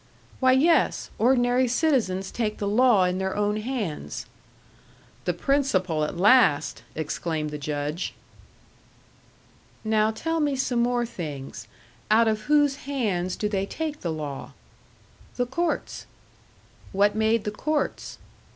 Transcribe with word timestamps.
"Why, 0.39 0.53
yes. 0.53 1.11
Ordinary 1.19 1.67
citizens 1.67 2.31
take 2.31 2.57
the 2.57 2.67
law 2.67 3.03
in 3.03 3.19
their 3.19 3.35
own 3.35 3.57
hands." 3.57 4.25
"The 5.25 5.33
principle 5.35 6.03
at 6.03 6.17
last!" 6.17 6.81
exclaimed 6.95 7.51
the 7.51 7.59
Judge. 7.59 8.15
"Now 9.83 10.09
tell 10.09 10.39
me 10.39 10.55
some 10.55 10.79
more 10.81 11.05
things. 11.05 11.67
Out 12.09 12.27
of 12.27 12.45
whose 12.49 12.77
hands 12.77 13.35
do 13.35 13.47
they 13.47 13.67
take 13.67 14.01
the 14.01 14.11
law?" 14.11 14.53
"The 15.35 15.45
court's." 15.45 16.07
"What 16.93 17.13
made 17.13 17.43
the 17.43 17.51
courts?" 17.51 18.17